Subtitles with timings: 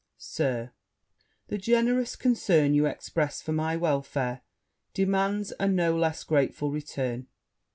[0.17, 0.71] Sir,
[1.49, 4.41] The generous concern you express for my welfare
[4.95, 7.27] demands a no less grateful return.